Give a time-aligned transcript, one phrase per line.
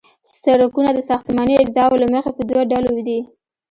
[0.41, 3.19] سرکونه د ساختماني اجزاوو له مخې په دوه ډلو دي